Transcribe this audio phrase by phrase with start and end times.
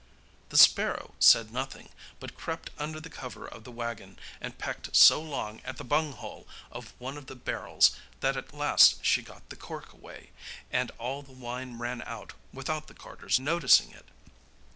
[0.49, 1.89] The sparrow said nothing,
[2.19, 6.47] but crept under the cover of the waggon and pecked so long at the bunghole
[6.71, 7.91] of one of the barrels
[8.21, 10.31] that at last she got the cork away,
[10.71, 14.07] and all the wine ran out without the carter's noticing it.